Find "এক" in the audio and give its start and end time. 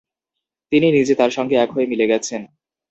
1.55-1.69